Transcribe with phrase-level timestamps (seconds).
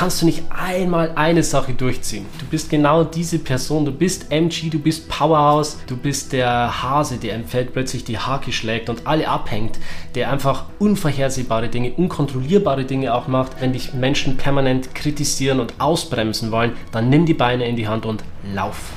[0.00, 2.24] kannst du nicht einmal eine Sache durchziehen.
[2.38, 7.18] Du bist genau diese Person, du bist MG, du bist Powerhouse, du bist der Hase,
[7.18, 9.78] der im Feld plötzlich die Hake schlägt und alle abhängt,
[10.14, 13.60] der einfach unvorhersehbare Dinge, unkontrollierbare Dinge auch macht.
[13.60, 18.06] Wenn dich Menschen permanent kritisieren und ausbremsen wollen, dann nimm die Beine in die Hand
[18.06, 18.24] und
[18.54, 18.94] lauf.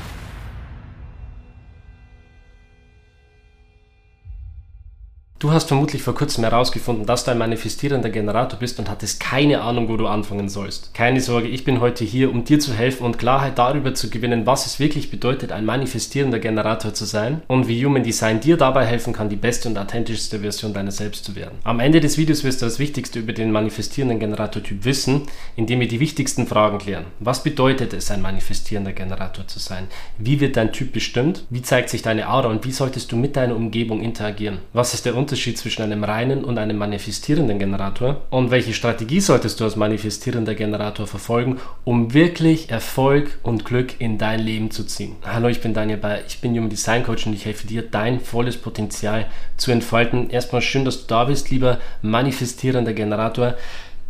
[5.43, 9.59] Du hast vermutlich vor kurzem herausgefunden, dass du ein manifestierender Generator bist und hattest keine
[9.59, 10.93] Ahnung, wo du anfangen sollst.
[10.93, 14.45] Keine Sorge, ich bin heute hier, um dir zu helfen und Klarheit darüber zu gewinnen,
[14.45, 18.85] was es wirklich bedeutet, ein manifestierender Generator zu sein und wie Human Design dir dabei
[18.85, 21.57] helfen kann, die beste und authentischste Version deiner selbst zu werden.
[21.65, 25.23] Am Ende des Videos wirst du das Wichtigste über den manifestierenden Generatortyp wissen,
[25.57, 27.07] indem wir die wichtigsten Fragen klären.
[27.19, 29.89] Was bedeutet es, ein manifestierender Generator zu sein?
[30.17, 31.43] Wie wird dein Typ bestimmt?
[31.49, 34.59] Wie zeigt sich deine Aura und wie solltest du mit deiner Umgebung interagieren?
[34.71, 39.19] Was ist der Unterschied Unterschied zwischen einem reinen und einem manifestierenden Generator und welche Strategie
[39.19, 44.83] solltest du als manifestierender Generator verfolgen, um wirklich Erfolg und Glück in dein Leben zu
[44.83, 45.15] ziehen.
[45.25, 48.19] Hallo, ich bin Daniel Bayer, ich bin Human Design Coach und ich helfe dir, dein
[48.19, 49.25] volles Potenzial
[49.57, 50.29] zu entfalten.
[50.29, 53.55] Erstmal schön, dass du da bist, lieber manifestierender Generator.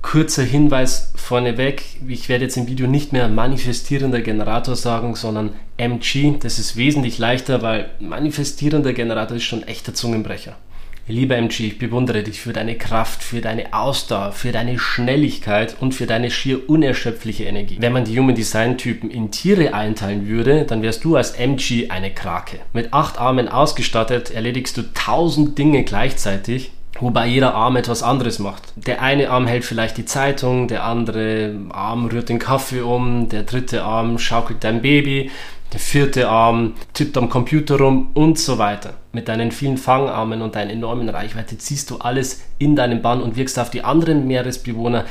[0.02, 6.33] Kurzer Hinweis vorneweg, ich werde jetzt im Video nicht mehr manifestierender Generator sagen, sondern MG.
[6.42, 10.58] Das ist wesentlich leichter, weil manifestierender Generator ist schon echter Zungenbrecher.
[11.06, 15.94] Lieber MG, ich bewundere dich für deine Kraft, für deine Ausdauer, für deine Schnelligkeit und
[15.94, 17.76] für deine schier unerschöpfliche Energie.
[17.80, 21.90] Wenn man die Human Design Typen in Tiere einteilen würde, dann wärst du als MG
[21.90, 22.60] eine Krake.
[22.72, 28.64] Mit acht Armen ausgestattet erledigst du tausend Dinge gleichzeitig wobei jeder Arm etwas anderes macht.
[28.76, 33.44] Der eine Arm hält vielleicht die Zeitung, der andere Arm rührt den Kaffee um, der
[33.44, 35.32] dritte Arm schaukelt dein Baby,
[35.74, 38.94] der vierte Arm tippt am Computer rum und so weiter.
[39.12, 43.36] Mit deinen vielen Fangarmen und deiner enormen Reichweite ziehst du alles in deinen Bann und
[43.36, 45.06] wirkst auf die anderen Meeresbewohner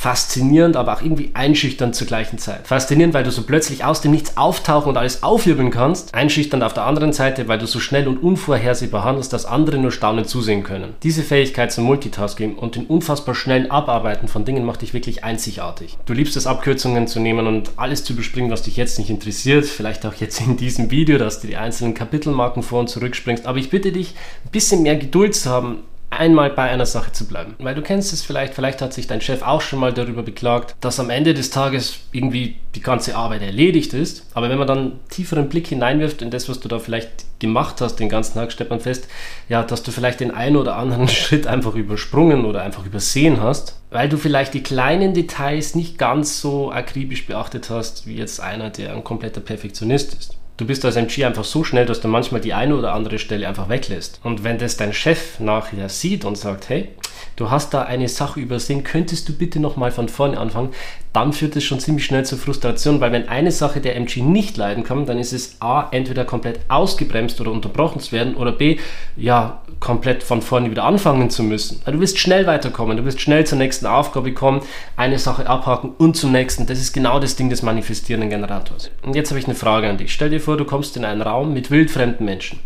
[0.00, 2.66] faszinierend, aber auch irgendwie einschüchternd zur gleichen Zeit.
[2.66, 6.14] Faszinierend, weil du so plötzlich aus dem Nichts auftauchen und alles aufwirbeln kannst.
[6.14, 9.92] Einschüchternd auf der anderen Seite, weil du so schnell und unvorhersehbar handelst, dass andere nur
[9.92, 10.94] staunend zusehen können.
[11.02, 15.98] Diese Fähigkeit zum Multitasking und den unfassbar schnellen Abarbeiten von Dingen macht dich wirklich einzigartig.
[16.06, 19.66] Du liebst es, Abkürzungen zu nehmen und alles zu überspringen, was dich jetzt nicht interessiert.
[19.66, 23.44] Vielleicht auch jetzt in diesem Video, dass du die einzelnen Kapitelmarken vor und zurückspringst.
[23.44, 24.14] Aber ich bitte dich,
[24.46, 25.82] ein bisschen mehr Geduld zu haben,
[26.20, 27.54] einmal bei einer Sache zu bleiben.
[27.58, 30.76] Weil du kennst es vielleicht, vielleicht hat sich dein Chef auch schon mal darüber beklagt,
[30.80, 34.26] dass am Ende des Tages irgendwie die ganze Arbeit erledigt ist.
[34.34, 37.96] Aber wenn man dann tieferen Blick hineinwirft in das, was du da vielleicht gemacht hast
[37.96, 39.08] den ganzen Tag, stellt man fest,
[39.48, 43.80] ja, dass du vielleicht den einen oder anderen Schritt einfach übersprungen oder einfach übersehen hast,
[43.90, 48.68] weil du vielleicht die kleinen Details nicht ganz so akribisch beachtet hast, wie jetzt einer,
[48.68, 50.39] der ein kompletter Perfektionist ist.
[50.60, 53.48] Du bist als MG einfach so schnell, dass du manchmal die eine oder andere Stelle
[53.48, 54.20] einfach weglässt.
[54.22, 56.90] Und wenn das dein Chef nachher sieht und sagt, hey,
[57.36, 60.70] du hast da eine Sache übersehen, könntest du bitte nochmal von vorne anfangen,
[61.12, 64.56] dann führt es schon ziemlich schnell zur Frustration, weil wenn eine Sache der MG nicht
[64.56, 68.78] leiden kann, dann ist es A, entweder komplett ausgebremst oder unterbrochen zu werden oder B,
[69.16, 71.80] ja, komplett von vorne wieder anfangen zu müssen.
[71.84, 74.60] Weil du wirst schnell weiterkommen, du wirst schnell zur nächsten Aufgabe kommen,
[74.96, 76.66] eine Sache abhaken und zum nächsten.
[76.66, 78.90] Das ist genau das Ding des manifestierenden Generators.
[79.02, 80.12] Und jetzt habe ich eine Frage an dich.
[80.12, 82.60] Stell dir vor, du kommst in einen Raum mit wildfremden Menschen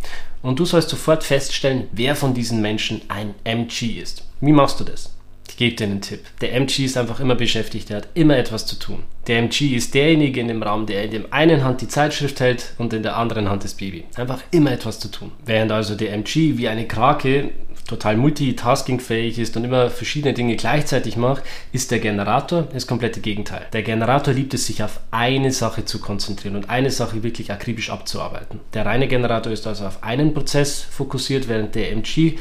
[0.44, 4.24] und du sollst sofort feststellen, wer von diesen Menschen ein MG ist.
[4.40, 5.10] Wie machst du das?
[5.48, 6.20] Ich gebe dir einen Tipp.
[6.40, 9.04] Der MG ist einfach immer beschäftigt, der hat immer etwas zu tun.
[9.26, 12.74] Der MG ist derjenige in dem Raum, der in der einen Hand die Zeitschrift hält
[12.76, 14.04] und in der anderen Hand das Baby.
[14.16, 15.32] Einfach immer etwas zu tun.
[15.46, 17.50] Während also der MG wie eine Krake
[17.86, 23.66] total multitaskingfähig ist und immer verschiedene Dinge gleichzeitig macht, ist der Generator das komplette Gegenteil.
[23.72, 27.90] Der Generator liebt es, sich auf eine Sache zu konzentrieren und eine Sache wirklich akribisch
[27.90, 28.60] abzuarbeiten.
[28.72, 32.38] Der reine Generator ist also auf einen Prozess fokussiert, während der MG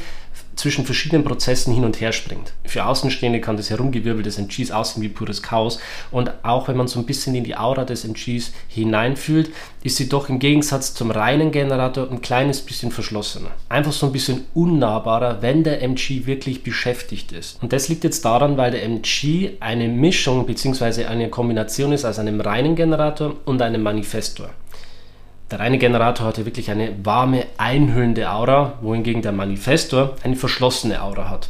[0.56, 2.52] zwischen verschiedenen Prozessen hin und her springt.
[2.64, 5.78] Für Außenstehende kann das Herumgewirbel des MGs aussehen wie pures Chaos
[6.10, 9.50] und auch wenn man so ein bisschen in die Aura des MGs hineinfühlt,
[9.82, 13.50] ist sie doch im Gegensatz zum reinen Generator ein kleines bisschen verschlossener.
[13.68, 17.62] Einfach so ein bisschen unnahbarer, wenn der MG wirklich beschäftigt ist.
[17.62, 21.04] Und das liegt jetzt daran, weil der MG eine Mischung bzw.
[21.04, 24.50] eine Kombination ist aus einem reinen Generator und einem Manifestor.
[25.54, 31.30] Der reine Generator hatte wirklich eine warme, einhüllende Aura, wohingegen der Manifestor eine verschlossene Aura
[31.30, 31.48] hat.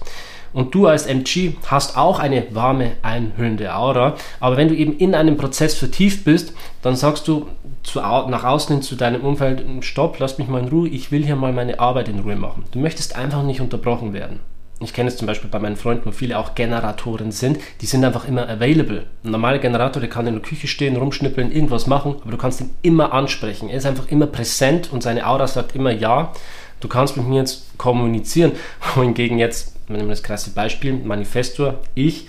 [0.52, 4.16] Und du als MG hast auch eine warme, einhüllende Aura.
[4.40, 6.52] Aber wenn du eben in einem Prozess vertieft bist,
[6.82, 7.48] dann sagst du
[7.82, 11.24] zu, nach außen hin zu deinem Umfeld, stopp, lass mich mal in Ruhe, ich will
[11.24, 12.64] hier mal meine Arbeit in Ruhe machen.
[12.72, 14.40] Du möchtest einfach nicht unterbrochen werden
[14.80, 18.04] ich kenne es zum Beispiel bei meinen Freunden, wo viele auch Generatoren sind, die sind
[18.04, 19.06] einfach immer available.
[19.22, 22.60] Ein normaler Generator, der kann in der Küche stehen, rumschnippeln, irgendwas machen, aber du kannst
[22.60, 23.68] ihn immer ansprechen.
[23.68, 26.32] Er ist einfach immer präsent und seine Aura sagt immer ja.
[26.80, 28.52] Du kannst mit mir jetzt kommunizieren.
[28.94, 32.26] Wohingegen jetzt, wenn wir das krasse Beispiel, Manifestor, ich,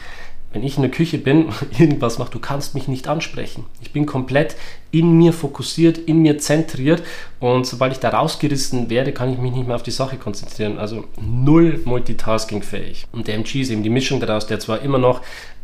[0.55, 3.65] wenn ich in der Küche bin, irgendwas mache, du kannst mich nicht ansprechen.
[3.81, 4.55] Ich bin komplett
[4.89, 7.03] in mir fokussiert, in mir zentriert
[7.41, 10.77] und sobald ich da rausgerissen werde, kann ich mich nicht mehr auf die Sache konzentrieren.
[10.77, 13.05] Also null Multitasking fähig.
[13.11, 15.21] Und der MG ist eben die Mischung daraus, der zwar immer noch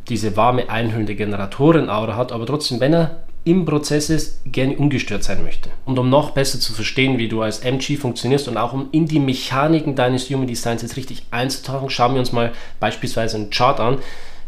[0.09, 5.41] diese warme, einhüllende Generatoren-Aura hat, aber trotzdem, wenn er im Prozess ist, gerne ungestört sein
[5.41, 5.69] möchte.
[5.85, 9.07] Und um noch besser zu verstehen, wie du als MG funktionierst und auch um in
[9.07, 12.51] die Mechaniken deines Human Designs jetzt richtig einzutauchen, schauen wir uns mal
[12.81, 13.99] beispielsweise einen Chart an.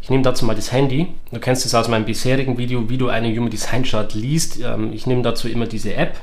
[0.03, 1.07] Ich nehme dazu mal das Handy.
[1.31, 4.59] Du kennst es aus meinem bisherigen Video, wie du einen Human Design Chart liest.
[4.59, 6.19] Ähm, ich nehme dazu immer diese App.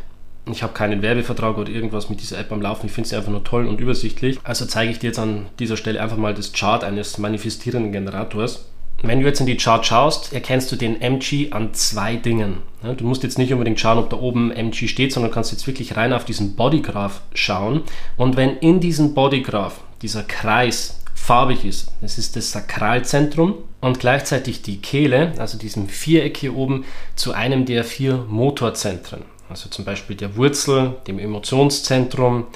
[0.53, 2.85] Ich habe keinen Werbevertrag oder irgendwas mit dieser App am Laufen.
[2.85, 4.39] Ich finde sie einfach nur toll und übersichtlich.
[4.45, 8.67] Also zeige ich dir jetzt an dieser Stelle einfach mal das Chart eines manifestierenden Generators.
[9.03, 12.59] Wenn du jetzt in die Chart schaust, erkennst du den MG an zwei Dingen.
[12.99, 15.97] Du musst jetzt nicht unbedingt schauen, ob da oben MG steht, sondern kannst jetzt wirklich
[15.97, 17.85] rein auf diesen Bodygraph schauen.
[18.19, 21.00] Und wenn in diesem Bodygraph dieser Kreis
[21.31, 21.93] farbig ist.
[22.01, 26.85] Das ist das Sakralzentrum und gleichzeitig die Kehle, also diesem Viereck hier oben,
[27.15, 29.23] zu einem der vier Motorzentren.
[29.49, 32.47] Also zum Beispiel der Wurzel, dem Emotionszentrum,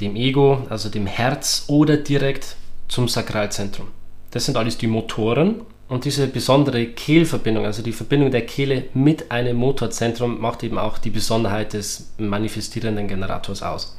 [0.00, 2.56] dem Ego, also dem Herz oder direkt
[2.88, 3.86] zum Sakralzentrum.
[4.32, 9.30] Das sind alles die Motoren und diese besondere Kehlverbindung, also die Verbindung der Kehle mit
[9.30, 13.96] einem Motorzentrum, macht eben auch die Besonderheit des manifestierenden Generators aus.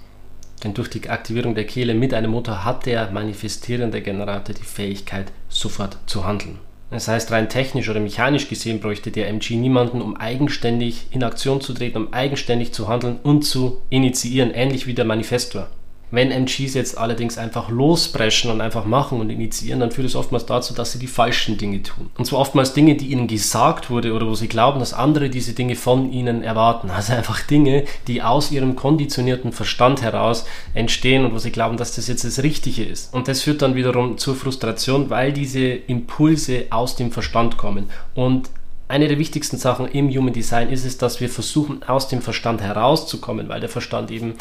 [0.64, 5.32] Denn durch die Aktivierung der Kehle mit einem Motor hat der manifestierende Generator die Fähigkeit,
[5.50, 6.60] sofort zu handeln.
[6.90, 11.60] Das heißt, rein technisch oder mechanisch gesehen bräuchte der MG niemanden, um eigenständig in Aktion
[11.60, 15.68] zu treten, um eigenständig zu handeln und zu initiieren, ähnlich wie der Manifestor.
[16.10, 20.46] Wenn MGs jetzt allerdings einfach losbrechen und einfach machen und initiieren, dann führt es oftmals
[20.46, 22.10] dazu, dass sie die falschen Dinge tun.
[22.18, 25.54] Und zwar oftmals Dinge, die ihnen gesagt wurde oder wo sie glauben, dass andere diese
[25.54, 26.90] Dinge von ihnen erwarten.
[26.90, 31.96] Also einfach Dinge, die aus ihrem konditionierten Verstand heraus entstehen und wo sie glauben, dass
[31.96, 33.14] das jetzt das Richtige ist.
[33.14, 37.90] Und das führt dann wiederum zur Frustration, weil diese Impulse aus dem Verstand kommen.
[38.16, 38.50] Und
[38.88, 42.62] eine der wichtigsten Sachen im Human Design ist es, dass wir versuchen, aus dem Verstand
[42.62, 44.36] herauszukommen, weil der Verstand eben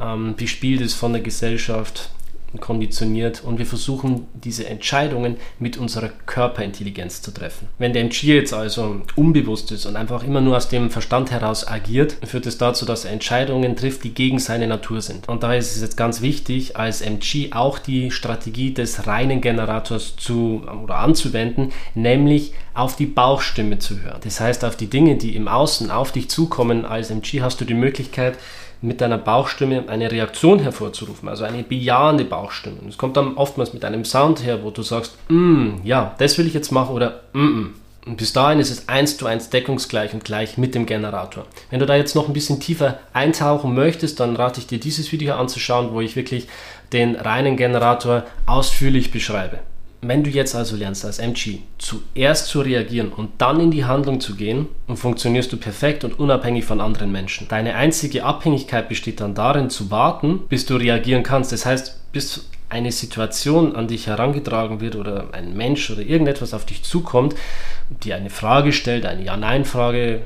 [0.00, 2.10] ähm, bespielt ist von der Gesellschaft,
[2.58, 7.68] konditioniert und wir versuchen diese Entscheidungen mit unserer Körperintelligenz zu treffen.
[7.78, 11.66] Wenn der MG jetzt also unbewusst ist und einfach immer nur aus dem Verstand heraus
[11.66, 15.28] agiert, führt es dazu, dass er Entscheidungen trifft, die gegen seine Natur sind.
[15.28, 20.16] Und daher ist es jetzt ganz wichtig, als MG auch die Strategie des reinen Generators
[20.16, 24.20] zu oder anzuwenden, nämlich auf die Bauchstimme zu hören.
[24.22, 27.64] Das heißt, auf die Dinge, die im Außen auf dich zukommen, als MG hast du
[27.64, 28.38] die Möglichkeit,
[28.82, 32.78] mit deiner Bauchstimme eine Reaktion hervorzurufen, also eine bejahende Bauchstimme.
[32.88, 36.46] Es kommt dann oftmals mit einem Sound her, wo du sagst, mm, ja, das will
[36.46, 37.74] ich jetzt machen oder mm, mm.
[38.06, 41.44] Und bis dahin ist es eins zu eins deckungsgleich und gleich mit dem Generator.
[41.68, 45.12] Wenn du da jetzt noch ein bisschen tiefer eintauchen möchtest, dann rate ich dir dieses
[45.12, 46.48] Video anzuschauen, wo ich wirklich
[46.94, 49.58] den reinen Generator ausführlich beschreibe.
[50.02, 54.20] Wenn du jetzt also lernst als MG zuerst zu reagieren und dann in die Handlung
[54.20, 57.48] zu gehen, dann funktionierst du perfekt und unabhängig von anderen Menschen.
[57.48, 61.52] Deine einzige Abhängigkeit besteht dann darin zu warten, bis du reagieren kannst.
[61.52, 66.64] Das heißt, bis eine Situation an dich herangetragen wird oder ein Mensch oder irgendetwas auf
[66.64, 67.34] dich zukommt,
[68.02, 70.22] die eine Frage stellt, eine Ja-Nein-Frage,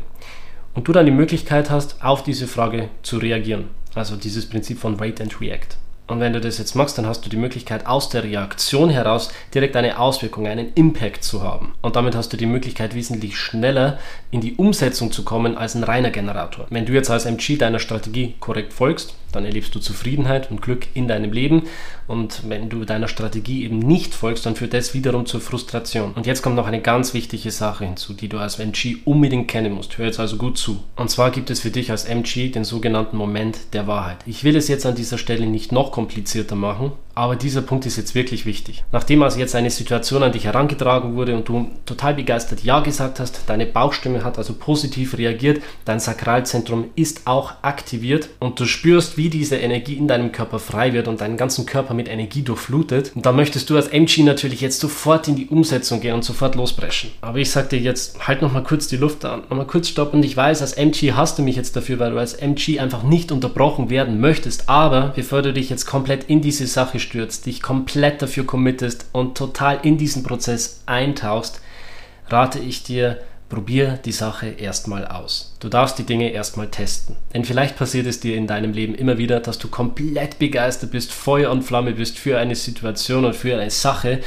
[0.74, 3.66] und du dann die Möglichkeit hast, auf diese Frage zu reagieren.
[3.94, 5.78] Also dieses Prinzip von Wait and React.
[6.06, 9.30] Und wenn du das jetzt machst, dann hast du die Möglichkeit, aus der Reaktion heraus
[9.54, 11.74] direkt eine Auswirkung, einen Impact zu haben.
[11.80, 13.98] Und damit hast du die Möglichkeit, wesentlich schneller
[14.30, 16.66] in die Umsetzung zu kommen als ein reiner Generator.
[16.68, 20.86] Wenn du jetzt als MG deiner Strategie korrekt folgst, dann erlebst du Zufriedenheit und Glück
[20.94, 21.62] in deinem Leben.
[22.06, 26.12] Und wenn du deiner Strategie eben nicht folgst, dann führt das wiederum zur Frustration.
[26.12, 29.72] Und jetzt kommt noch eine ganz wichtige Sache hinzu, die du als MG unbedingt kennen
[29.72, 29.98] musst.
[29.98, 30.84] Hör jetzt also gut zu.
[30.96, 34.18] Und zwar gibt es für dich als MG den sogenannten Moment der Wahrheit.
[34.26, 37.96] Ich will es jetzt an dieser Stelle nicht noch komplizierter machen, aber dieser Punkt ist
[37.96, 38.84] jetzt wirklich wichtig.
[38.92, 43.20] Nachdem also jetzt eine Situation an dich herangetragen wurde und du total begeistert Ja gesagt
[43.20, 49.16] hast, deine Bauchstimme hat also positiv reagiert, dein Sakralzentrum ist auch aktiviert und du spürst,
[49.16, 53.12] wie diese Energie in deinem Körper frei wird und deinen ganzen Körper mit Energie durchflutet,
[53.14, 56.54] und dann möchtest du als MG natürlich jetzt sofort in die Umsetzung gehen und sofort
[56.54, 57.10] losbrechen.
[57.20, 60.22] Aber ich sag dir jetzt, halt nochmal kurz die Luft an, nochmal kurz stoppen.
[60.22, 63.30] Ich weiß, als MG hast du mich jetzt dafür, weil du als MG einfach nicht
[63.32, 64.68] unterbrochen werden möchtest.
[64.68, 69.38] Aber bevor du dich jetzt komplett in diese Sache stürzt, dich komplett dafür committest und
[69.38, 71.60] total in diesen Prozess eintauchst,
[72.28, 75.54] rate ich dir, probier die Sache erstmal aus.
[75.60, 77.14] Du darfst die Dinge erstmal testen.
[77.32, 81.12] Denn vielleicht passiert es dir in deinem Leben immer wieder, dass du komplett begeistert bist,
[81.12, 84.20] Feuer und Flamme bist für eine Situation und für eine Sache.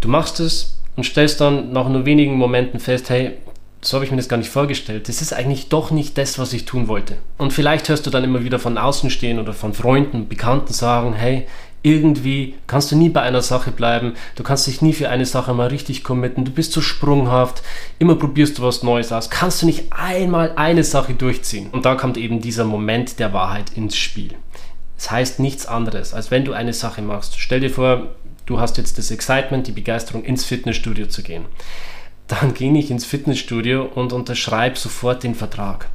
[0.00, 3.34] Du machst es und stellst dann nach nur wenigen Momenten fest, hey,
[3.80, 5.08] so habe ich mir das gar nicht vorgestellt.
[5.08, 7.16] Das ist eigentlich doch nicht das, was ich tun wollte.
[7.36, 11.12] Und vielleicht hörst du dann immer wieder von außen stehen oder von Freunden, Bekannten sagen,
[11.12, 11.46] hey,
[11.84, 15.52] irgendwie kannst du nie bei einer Sache bleiben, du kannst dich nie für eine Sache
[15.52, 17.62] mal richtig committen, du bist so sprunghaft,
[17.98, 21.68] immer probierst du was Neues aus, kannst du nicht einmal eine Sache durchziehen.
[21.70, 24.32] Und da kommt eben dieser Moment der Wahrheit ins Spiel.
[24.96, 27.38] Es das heißt nichts anderes, als wenn du eine Sache machst.
[27.38, 28.08] Stell dir vor,
[28.46, 31.44] du hast jetzt das Excitement, die Begeisterung, ins Fitnessstudio zu gehen.
[32.28, 35.90] Dann geh nicht ins Fitnessstudio und unterschreib sofort den Vertrag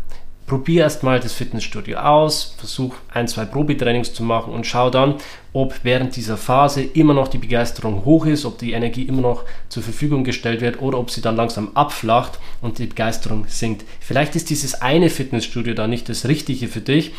[0.50, 5.15] probier erstmal das Fitnessstudio aus, versuch ein, zwei Probetrainings zu machen und schau dann,
[5.53, 9.46] ob während dieser Phase immer noch die Begeisterung hoch ist, ob die Energie immer noch
[9.70, 13.86] zur Verfügung gestellt wird oder ob sie dann langsam abflacht und die Begeisterung sinkt.
[14.01, 17.13] Vielleicht ist dieses eine Fitnessstudio da nicht das Richtige für dich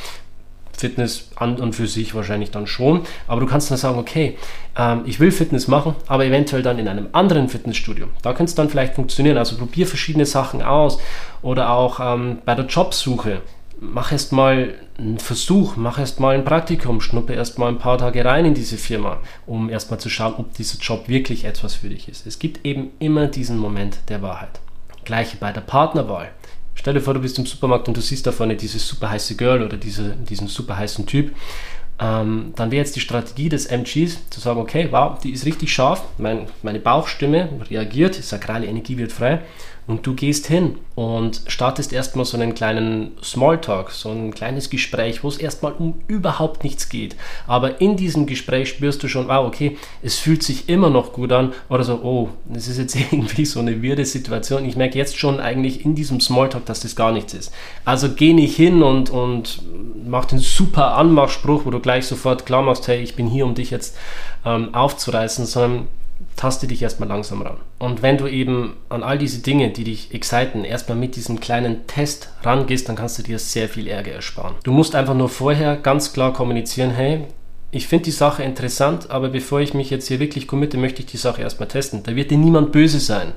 [0.80, 3.02] Fitness an und für sich wahrscheinlich dann schon.
[3.28, 4.36] Aber du kannst dann sagen, okay,
[4.76, 8.06] ähm, ich will Fitness machen, aber eventuell dann in einem anderen Fitnessstudio.
[8.22, 9.36] Da könnte es dann vielleicht funktionieren.
[9.36, 10.98] Also probier verschiedene Sachen aus.
[11.42, 13.42] Oder auch ähm, bei der Jobsuche.
[13.82, 17.96] Mach erst mal einen Versuch, mach erst mal ein Praktikum, schnuppe erst mal ein paar
[17.96, 21.76] Tage rein in diese Firma, um erst mal zu schauen, ob dieser Job wirklich etwas
[21.76, 22.26] für dich ist.
[22.26, 24.60] Es gibt eben immer diesen Moment der Wahrheit.
[25.06, 26.28] Gleiche bei der Partnerwahl.
[26.80, 29.36] Stell dir vor, du bist im Supermarkt und du siehst da vorne dieses super heiße
[29.36, 31.36] Girl oder diese, diesen super heißen Typ.
[32.00, 35.74] Ähm, dann wäre jetzt die Strategie des MGs zu sagen, okay, wow, die ist richtig
[35.74, 39.42] scharf, mein, meine Bauchstimme reagiert, sakrale Energie wird frei
[39.90, 45.24] und du gehst hin und startest erstmal so einen kleinen Smalltalk, so ein kleines Gespräch,
[45.24, 47.16] wo es erstmal um überhaupt nichts geht.
[47.46, 51.32] Aber in diesem Gespräch spürst du schon, wow, okay, es fühlt sich immer noch gut
[51.32, 54.64] an oder so, oh, das ist jetzt irgendwie so eine wirde Situation.
[54.64, 57.52] Ich merke jetzt schon eigentlich in diesem Smalltalk, dass das gar nichts ist.
[57.84, 59.62] Also geh nicht hin und, und
[60.06, 63.54] mach den super Anmachspruch, wo du gleich sofort klar machst, hey, ich bin hier, um
[63.54, 63.96] dich jetzt
[64.44, 65.88] ähm, aufzureißen, sondern
[66.36, 67.58] taste dich erstmal langsam ran.
[67.78, 71.86] Und wenn du eben an all diese Dinge, die dich exciten, erstmal mit diesem kleinen
[71.86, 74.54] Test rangehst, dann kannst du dir sehr viel Ärger ersparen.
[74.62, 77.26] Du musst einfach nur vorher ganz klar kommunizieren, hey,
[77.72, 81.06] ich finde die Sache interessant, aber bevor ich mich jetzt hier wirklich committe, möchte ich
[81.06, 82.02] die Sache erstmal testen.
[82.02, 83.32] Da wird dir niemand böse sein.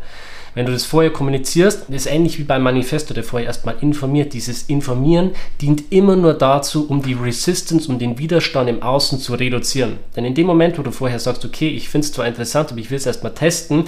[0.56, 4.34] Wenn du das vorher kommunizierst, ist ähnlich wie beim Manifesto, der vorher erstmal informiert.
[4.34, 5.32] Dieses Informieren
[5.62, 9.98] dient immer nur dazu, um die Resistance, um den Widerstand im Außen zu reduzieren.
[10.16, 12.80] Denn in dem Moment, wo du vorher sagst, okay, ich finde es zwar interessant, aber
[12.80, 13.86] ich will es erstmal testen,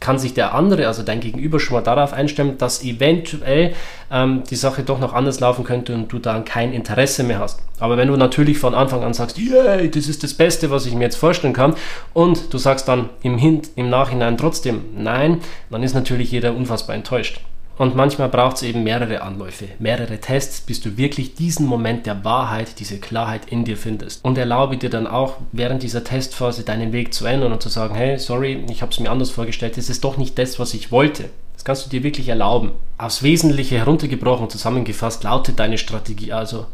[0.00, 3.74] kann sich der andere, also dein Gegenüber, schon mal darauf einstellen, dass eventuell
[4.10, 7.60] ähm, die Sache doch noch anders laufen könnte und du dann kein Interesse mehr hast.
[7.78, 10.94] Aber wenn du natürlich von Anfang an sagst, yay, das ist das Beste, was ich
[10.94, 11.74] mir jetzt vorstellen kann,
[12.14, 15.40] und du sagst dann im, Hin im Nachhinein trotzdem nein,
[15.70, 17.40] dann ist natürlich jeder unfassbar enttäuscht.
[17.78, 22.24] Und manchmal braucht es eben mehrere Anläufe, mehrere Tests, bis du wirklich diesen Moment der
[22.24, 24.22] Wahrheit, diese Klarheit in dir findest.
[24.22, 27.94] Und erlaube dir dann auch während dieser Testphase deinen Weg zu ändern und zu sagen,
[27.94, 30.92] hey, sorry, ich habe es mir anders vorgestellt, es ist doch nicht das, was ich
[30.92, 31.30] wollte.
[31.54, 32.72] Das kannst du dir wirklich erlauben.
[32.98, 36.66] Aufs Wesentliche heruntergebrochen und zusammengefasst lautet deine Strategie also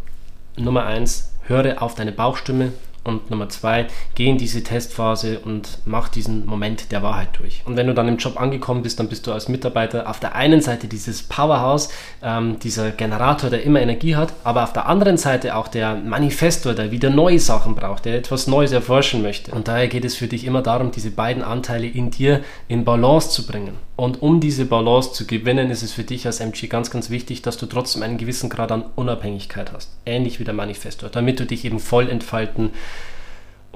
[0.56, 2.72] Nummer eins: höre auf deine Bauchstimme,
[3.06, 7.62] und Nummer zwei, geh in diese Testphase und mach diesen Moment der Wahrheit durch.
[7.64, 10.34] Und wenn du dann im Job angekommen bist, dann bist du als Mitarbeiter auf der
[10.34, 11.88] einen Seite dieses Powerhouse,
[12.22, 16.74] ähm, dieser Generator, der immer Energie hat, aber auf der anderen Seite auch der Manifestor,
[16.74, 19.52] der wieder neue Sachen braucht, der etwas Neues erforschen möchte.
[19.52, 23.30] Und daher geht es für dich immer darum, diese beiden Anteile in dir in Balance
[23.30, 23.74] zu bringen.
[23.96, 27.40] Und um diese Balance zu gewinnen, ist es für dich als MG ganz, ganz wichtig,
[27.40, 29.90] dass du trotzdem einen gewissen Grad an Unabhängigkeit hast.
[30.04, 32.70] Ähnlich wie der Manifestor, damit du dich eben voll entfalten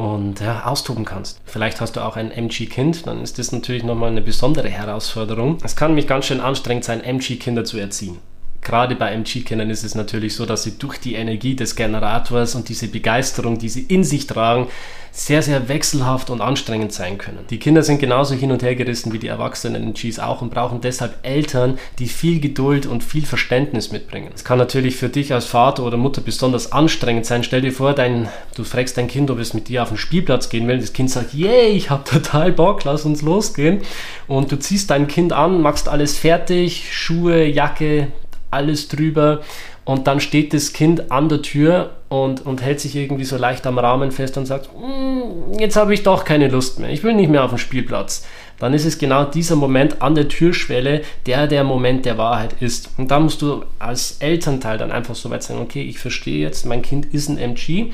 [0.00, 1.40] und ja, austoben kannst.
[1.45, 5.59] Vielleicht hast du auch ein MG-Kind, dann ist das natürlich nochmal eine besondere Herausforderung.
[5.62, 8.19] Es kann nämlich ganz schön anstrengend sein, MG-Kinder zu erziehen
[8.62, 12.69] gerade bei MG-Kindern ist es natürlich so, dass sie durch die Energie des Generators und
[12.69, 14.69] diese Begeisterung, die sie in sich tragen,
[15.12, 17.45] sehr, sehr wechselhaft und anstrengend sein können.
[17.50, 20.81] Die Kinder sind genauso hin und her gerissen wie die erwachsenen MGs auch und brauchen
[20.81, 24.31] deshalb Eltern, die viel Geduld und viel Verständnis mitbringen.
[24.35, 27.43] Es kann natürlich für dich als Vater oder Mutter besonders anstrengend sein.
[27.43, 30.49] Stell dir vor, dein, du fragst dein Kind, ob es mit dir auf den Spielplatz
[30.49, 30.79] gehen will.
[30.79, 33.81] Das Kind sagt, yay, ich habe total Bock, lass uns losgehen.
[34.29, 38.09] Und du ziehst dein Kind an, machst alles fertig, Schuhe, Jacke,
[38.50, 39.40] alles drüber
[39.85, 43.66] und dann steht das Kind an der Tür und, und hält sich irgendwie so leicht
[43.66, 47.14] am Rahmen fest und sagt, mm, jetzt habe ich doch keine Lust mehr, ich will
[47.14, 48.26] nicht mehr auf den Spielplatz.
[48.59, 52.90] Dann ist es genau dieser Moment an der Türschwelle, der der Moment der Wahrheit ist.
[52.99, 56.66] Und da musst du als Elternteil dann einfach so weit sein, okay, ich verstehe jetzt,
[56.66, 57.92] mein Kind ist ein MG,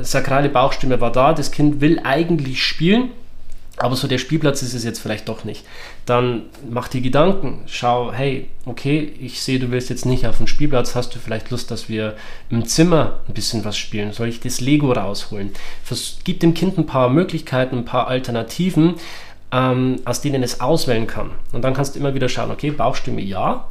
[0.00, 3.10] sakrale Bauchstimme war da, das Kind will eigentlich spielen,
[3.78, 5.64] aber so der Spielplatz ist es jetzt vielleicht doch nicht.
[6.06, 10.46] Dann mach dir Gedanken, schau, hey, okay, ich sehe, du willst jetzt nicht auf den
[10.46, 12.16] Spielplatz, hast du vielleicht Lust, dass wir
[12.48, 14.12] im Zimmer ein bisschen was spielen?
[14.12, 15.50] Soll ich das Lego rausholen?
[15.84, 18.94] Vers gib dem Kind ein paar Möglichkeiten, ein paar Alternativen,
[19.52, 21.30] ähm, aus denen es auswählen kann.
[21.52, 23.66] Und dann kannst du immer wieder schauen, okay, Bauchstimme ja,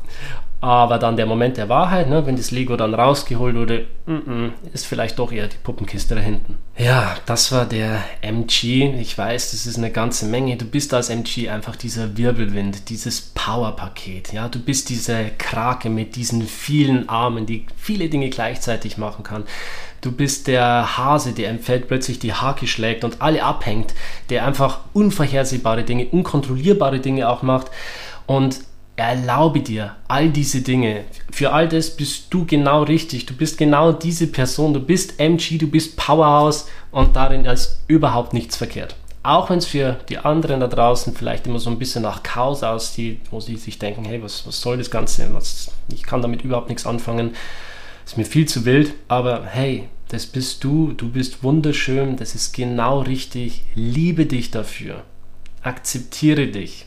[0.65, 4.87] Aber dann der Moment der Wahrheit, ne, wenn das Lego dann rausgeholt wurde, mm ist
[4.87, 6.57] vielleicht doch eher die Puppenkiste da hinten.
[6.75, 8.95] Ja, das war der MG.
[8.99, 10.57] Ich weiß, das ist eine ganze Menge.
[10.57, 14.33] Du bist als MG einfach dieser Wirbelwind, dieses Powerpaket.
[14.33, 19.43] Ja, du bist diese Krake mit diesen vielen Armen, die viele Dinge gleichzeitig machen kann.
[20.05, 23.95] Du bist der Hase, der im Feld plötzlich die Hake schlägt und alle abhängt,
[24.29, 27.71] der einfach unvorhersehbare Dinge, unkontrollierbare Dinge auch macht.
[28.27, 28.59] Und
[28.97, 31.05] erlaube dir all diese Dinge.
[31.31, 33.25] Für all das bist du genau richtig.
[33.25, 34.75] Du bist genau diese Person.
[34.75, 38.95] Du bist MG, du bist Powerhouse und darin ist überhaupt nichts verkehrt.
[39.23, 42.61] Auch wenn es für die anderen da draußen vielleicht immer so ein bisschen nach Chaos
[42.61, 45.33] aussieht, wo sie sich denken, hey, was, was soll das Ganze?
[45.33, 47.31] Was, ich kann damit überhaupt nichts anfangen.
[48.05, 52.53] Ist mir viel zu wild, aber hey, das bist du, du bist wunderschön, das ist
[52.53, 53.63] genau richtig.
[53.73, 55.03] Liebe dich dafür.
[55.61, 56.85] Akzeptiere dich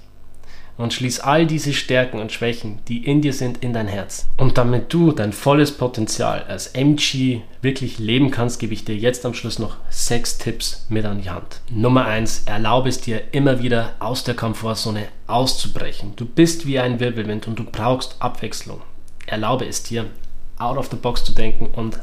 [0.78, 4.28] und schließ all diese Stärken und Schwächen, die in dir sind, in dein Herz.
[4.36, 9.26] Und damit du dein volles Potenzial als MG wirklich leben kannst, gebe ich dir jetzt
[9.26, 11.60] am Schluss noch sechs Tipps mit an die Hand.
[11.70, 16.12] Nummer eins: Erlaube es dir immer wieder aus der Komfortzone auszubrechen.
[16.14, 18.80] Du bist wie ein Wirbelwind und du brauchst Abwechslung.
[19.26, 20.06] Erlaube es dir,
[20.58, 21.98] out of the box zu denken und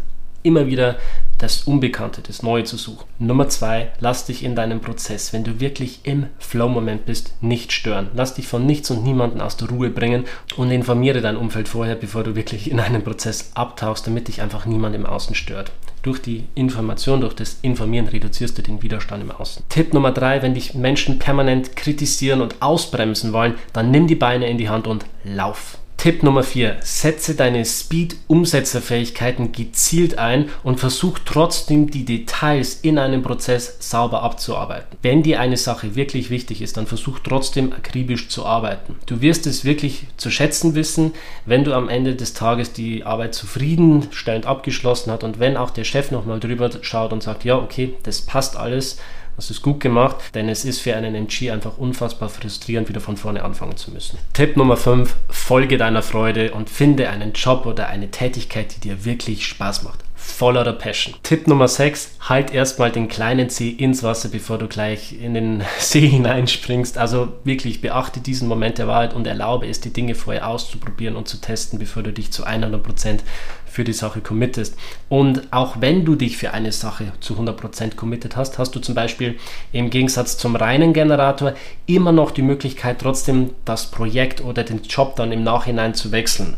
[0.46, 0.98] immer wieder
[1.38, 3.06] das Unbekannte, das Neue zu suchen.
[3.20, 8.10] Nummer zwei, lass dich in deinem Prozess, wenn du wirklich im Flow-Moment bist, nicht stören.
[8.14, 10.26] Lass dich von nichts und niemanden aus der Ruhe bringen
[10.56, 14.66] und informiere dein Umfeld vorher, bevor du wirklich in einen Prozess abtauchst, damit dich einfach
[14.66, 15.72] niemand im Außen stört.
[16.04, 19.64] Durch die Information, durch das Informieren reduzierst du den Widerstand im Außen.
[19.70, 24.48] Tipp Nummer drei, wenn dich Menschen permanent kritisieren und ausbremsen wollen, dann nimm die Beine
[24.48, 25.80] in die Hand und lauf.
[26.06, 26.76] Tipp Nummer 4.
[26.82, 35.00] Setze deine Speed-Umsetzerfähigkeiten gezielt ein und versuch trotzdem die Details in einem Prozess sauber abzuarbeiten.
[35.02, 38.98] Wenn dir eine Sache wirklich wichtig ist, dann versuch trotzdem akribisch zu arbeiten.
[39.08, 41.12] Du wirst es wirklich zu schätzen wissen,
[41.48, 45.86] wenn du am Ende des Tages die Arbeit zufriedenstellend abgeschlossen hast und wenn auch der
[45.86, 49.00] Chef nochmal drüber schaut und sagt, ja, okay, das passt alles,
[49.36, 53.18] das ist gut gemacht, denn es ist für einen MG einfach unfassbar frustrierend, wieder von
[53.18, 54.18] vorne anfangen zu müssen.
[54.34, 59.06] Tipp Nummer 5, folge deiner Freude und finde einen Job oder eine Tätigkeit, die dir
[59.06, 61.14] wirklich Spaß macht voller Passion.
[61.24, 65.64] Tipp Nummer 6, halt erstmal den kleinen Zeh ins Wasser, bevor du gleich in den
[65.80, 66.98] See hineinspringst.
[66.98, 71.28] Also wirklich beachte diesen Moment der Wahrheit und erlaube es, die Dinge vorher auszuprobieren und
[71.28, 73.20] zu testen, bevor du dich zu 100%
[73.66, 74.76] für die Sache committest.
[75.10, 78.96] Und auch wenn du dich für eine Sache zu 100% committed hast, hast du zum
[78.96, 79.38] Beispiel
[79.72, 81.54] im Gegensatz zum reinen Generator
[81.86, 86.58] immer noch die Möglichkeit, trotzdem das Projekt oder den Job dann im Nachhinein zu wechseln.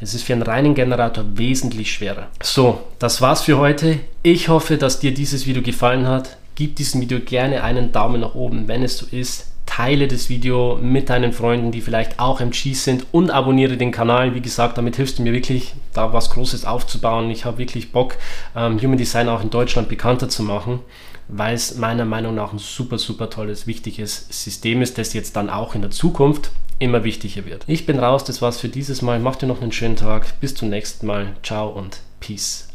[0.00, 2.28] Das ist für einen reinen Generator wesentlich schwerer.
[2.40, 3.98] So, das war's für heute.
[4.22, 6.36] Ich hoffe, dass dir dieses Video gefallen hat.
[6.54, 9.46] Gib diesem Video gerne einen Daumen nach oben, wenn es so ist.
[9.66, 14.34] Teile das Video mit deinen Freunden, die vielleicht auch MGs sind und abonniere den Kanal.
[14.34, 17.30] Wie gesagt, damit hilfst du mir wirklich, da was Großes aufzubauen.
[17.30, 18.16] Ich habe wirklich Bock,
[18.56, 20.78] ähm, Human Design auch in Deutschland bekannter zu machen,
[21.26, 25.50] weil es meiner Meinung nach ein super, super tolles, wichtiges System ist, das jetzt dann
[25.50, 27.64] auch in der Zukunft immer wichtiger wird.
[27.66, 29.18] Ich bin raus, das war's für dieses Mal.
[29.18, 30.40] Macht dir noch einen schönen Tag.
[30.40, 31.36] Bis zum nächsten Mal.
[31.42, 32.68] Ciao und Peace.